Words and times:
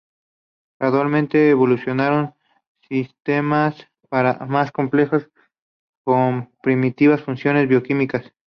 Gradualmente, 0.79 1.51
evolucionaron 1.51 2.33
sistemas 2.89 3.87
más 4.49 4.71
complejos 4.71 5.29
con 6.03 6.49
primitivas 6.63 7.21
funciones 7.21 7.67
bioquímicas. 7.67 8.33